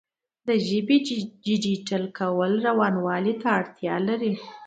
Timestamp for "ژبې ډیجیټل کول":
0.67-2.51